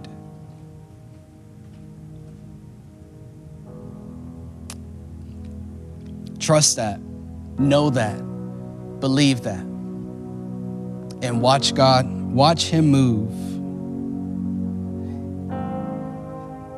[6.39, 6.99] Trust that,
[7.59, 8.19] know that,
[8.99, 13.31] believe that, and watch God, watch Him move.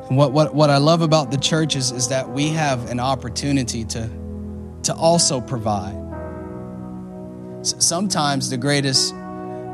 [0.08, 3.00] And what, what, what I love about the church is, is that we have an
[3.00, 4.08] opportunity to,
[4.84, 6.00] to also provide.
[7.62, 9.14] Sometimes the greatest,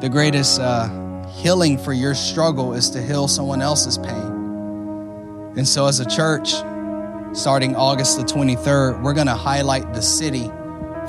[0.01, 0.89] the greatest uh,
[1.31, 5.55] healing for your struggle is to heal someone else's pain.
[5.57, 6.53] And so, as a church,
[7.33, 10.51] starting August the 23rd, we're going to highlight the city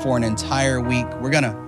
[0.02, 1.06] for an entire week.
[1.20, 1.62] We're going to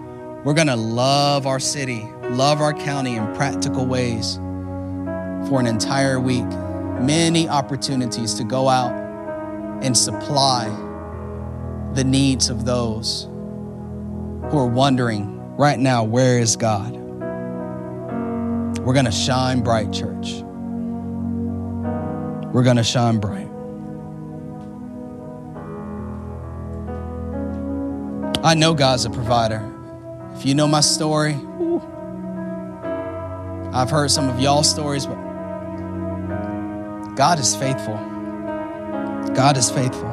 [0.44, 4.36] we're going to love our city, love our county in practical ways
[5.48, 6.44] for an entire week.
[7.00, 8.92] Many opportunities to go out
[9.82, 10.68] and supply
[11.94, 17.03] the needs of those who are wondering right now, where is God?
[18.84, 20.42] We're going to shine bright, church.
[22.52, 23.48] We're going to shine bright.
[28.44, 29.72] I know God's a provider.
[30.34, 31.32] If you know my story,
[33.72, 35.16] I've heard some of y'all's stories, but
[37.14, 37.96] God is faithful.
[39.32, 40.10] God is faithful.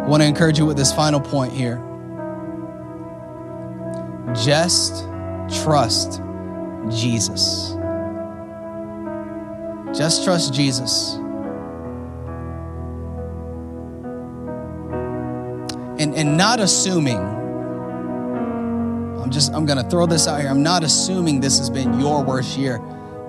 [0.00, 1.76] I want to encourage you with this final point here.
[4.34, 5.06] Just
[5.62, 6.20] trust
[6.90, 7.76] Jesus.
[9.96, 11.14] Just trust Jesus.
[16.00, 20.50] And, and not assuming, I'm just, I'm gonna throw this out here.
[20.50, 22.80] I'm not assuming this has been your worst year,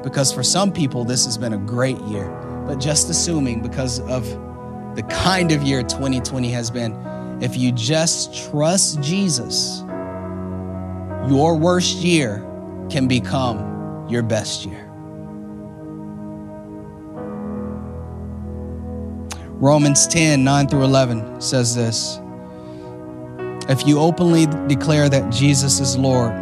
[0.04, 2.28] because for some people, this has been a great year.
[2.66, 4.26] But just assuming because of
[4.96, 6.94] the kind of year 2020 has been,
[7.42, 9.84] if you just trust Jesus,
[11.30, 12.44] your worst year
[12.90, 14.86] can become your best year.
[19.58, 22.20] Romans 10 9 through 11 says this
[23.70, 26.34] If you openly declare that Jesus is Lord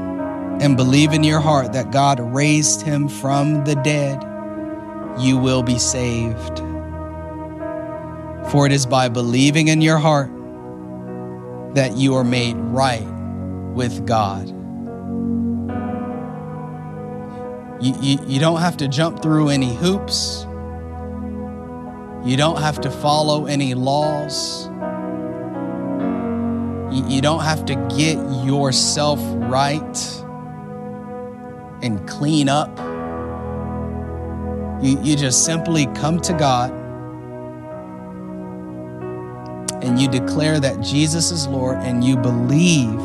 [0.62, 4.22] and believe in your heart that God raised him from the dead,
[5.20, 6.60] you will be saved.
[8.50, 10.30] For it is by believing in your heart
[11.76, 13.08] that you are made right
[13.74, 14.53] with God.
[17.84, 20.48] You, you, you don't have to jump through any hoops.
[22.24, 24.68] You don't have to follow any laws.
[26.96, 28.16] You, you don't have to get
[28.46, 30.22] yourself right
[31.82, 32.70] and clean up.
[34.82, 36.72] You, you just simply come to God
[39.84, 43.02] and you declare that Jesus is Lord and you believe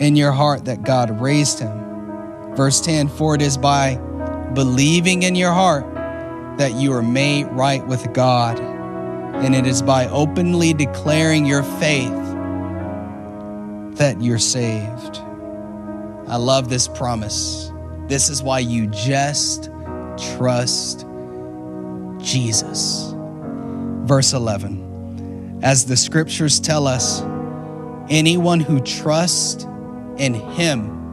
[0.00, 1.83] in your heart that God raised him.
[2.56, 3.96] Verse 10 For it is by
[4.54, 5.84] believing in your heart
[6.58, 12.12] that you are made right with God, and it is by openly declaring your faith
[13.96, 15.18] that you're saved.
[16.28, 17.72] I love this promise.
[18.06, 19.70] This is why you just
[20.36, 21.06] trust
[22.18, 23.12] Jesus.
[24.04, 27.22] Verse 11 As the scriptures tell us,
[28.08, 29.64] anyone who trusts
[30.18, 31.03] in Him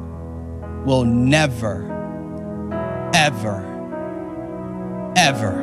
[0.85, 1.83] will never,
[3.13, 3.63] ever,
[5.15, 5.61] ever,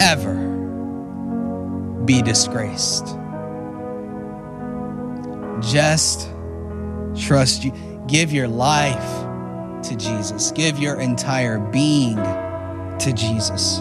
[0.00, 0.34] ever
[2.04, 3.16] be disgraced.
[5.60, 6.30] Just
[7.16, 7.72] trust you.
[8.06, 9.24] Give your life
[9.84, 10.52] to Jesus.
[10.52, 13.78] Give your entire being to Jesus.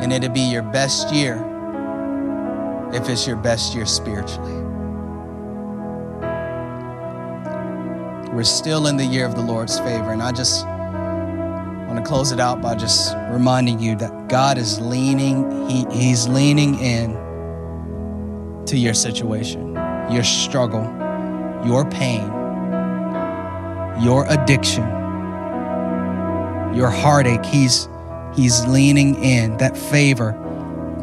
[0.00, 1.44] And it'll be your best year
[2.92, 4.59] if it's your best year spiritually.
[8.32, 10.12] We're still in the year of the Lord's favor.
[10.12, 14.80] And I just want to close it out by just reminding you that God is
[14.80, 17.14] leaning, he, He's leaning in
[18.66, 19.74] to your situation,
[20.12, 20.84] your struggle,
[21.66, 22.22] your pain,
[24.00, 24.84] your addiction,
[26.72, 27.44] your heartache.
[27.44, 27.88] He's
[28.36, 30.30] He's leaning in that favor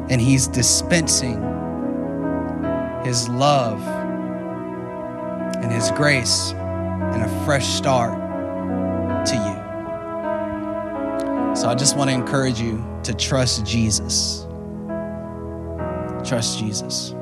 [0.10, 1.42] and He's dispensing
[3.04, 3.86] His love
[5.58, 6.54] and His grace
[7.14, 8.14] and a fresh start
[9.28, 9.58] to you.
[11.56, 14.46] So I just want to encourage you to trust Jesus.
[16.24, 17.14] Trust Jesus.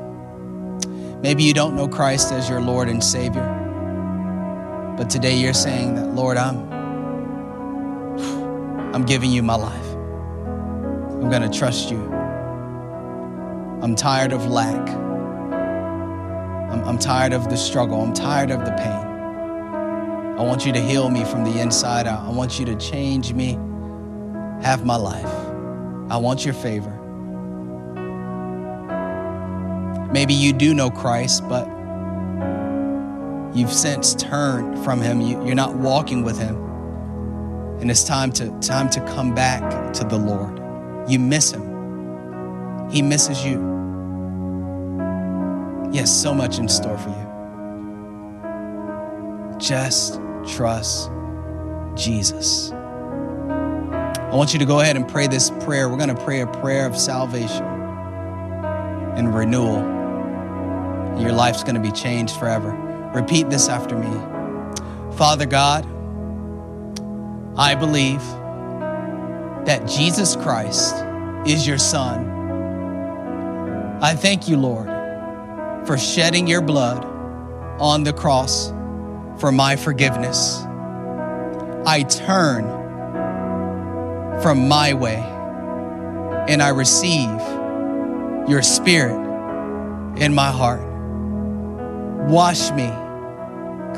[1.22, 3.46] Maybe you don't know Christ as your Lord and Savior,
[4.96, 6.66] but today you're saying that, Lord, I'm
[8.94, 9.86] I'm giving you my life.
[11.22, 11.98] I'm going to trust you.
[13.82, 14.88] I'm tired of lack.
[16.70, 18.00] I'm, I'm tired of the struggle.
[18.00, 19.05] I'm tired of the pain.
[20.38, 22.20] I want you to heal me from the inside out.
[22.20, 23.52] I want you to change me,
[24.62, 25.24] have my life.
[26.10, 26.92] I want your favor.
[30.12, 31.66] Maybe you do know Christ, but
[33.56, 35.22] you've since turned from him.
[35.22, 36.56] You, are not walking with him.
[37.80, 40.60] And it's time to, time to come back to the Lord.
[41.10, 43.56] You miss him, he misses you.
[45.92, 47.26] He has so much in store for you.
[49.58, 51.10] Just trust
[51.94, 52.72] Jesus.
[52.72, 55.88] I want you to go ahead and pray this prayer.
[55.88, 57.64] We're going to pray a prayer of salvation
[59.16, 59.78] and renewal.
[61.20, 62.70] Your life's going to be changed forever.
[63.14, 64.36] Repeat this after me
[65.16, 65.86] Father God,
[67.56, 68.20] I believe
[69.64, 70.94] that Jesus Christ
[71.46, 72.28] is your Son.
[74.02, 74.88] I thank you, Lord,
[75.86, 77.02] for shedding your blood
[77.80, 78.72] on the cross
[79.38, 80.62] for my forgiveness.
[81.86, 82.64] I turn
[84.42, 85.22] from my way
[86.48, 87.40] and I receive
[88.48, 89.16] your spirit
[90.18, 90.82] in my heart.
[92.28, 92.90] Wash me,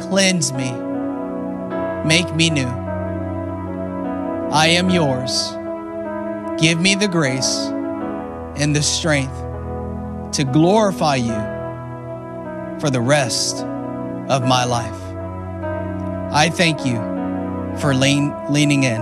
[0.03, 0.72] cleanse me,
[2.05, 2.68] make me new.
[4.51, 5.53] I am yours.
[6.61, 7.68] Give me the grace
[8.57, 9.36] and the strength
[10.32, 11.39] to glorify you
[12.80, 13.64] for the rest
[14.28, 15.08] of my life.
[16.31, 16.97] I thank you
[17.81, 19.01] for lean, leaning in.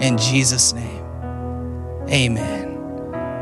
[0.00, 1.04] In Jesus' name,
[2.08, 2.70] amen.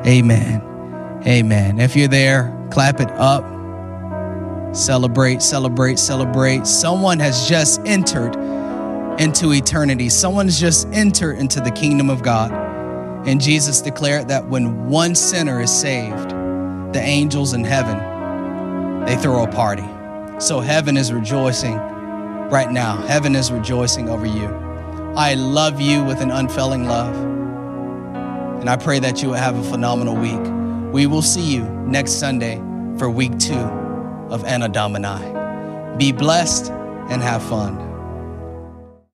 [0.06, 1.22] Amen.
[1.26, 1.78] Amen.
[1.78, 3.44] If you're there, clap it up.
[4.74, 6.66] Celebrate, celebrate, celebrate.
[6.66, 8.34] Someone has just entered
[9.20, 10.08] into eternity.
[10.08, 12.52] Someone's just entered into the kingdom of God.
[13.26, 16.30] And Jesus declared that when one sinner is saved,
[16.94, 19.86] the angels in heaven, they throw a party.
[20.38, 21.78] So heaven is rejoicing
[22.50, 22.96] right now.
[23.06, 24.46] Heaven is rejoicing over you.
[25.16, 27.14] I love you with an unfailing love.
[28.60, 30.92] And I pray that you will have a phenomenal week.
[30.92, 32.56] We will see you next Sunday
[32.98, 35.96] for week two of Anno Domini.
[35.98, 36.70] Be blessed
[37.10, 37.87] and have fun.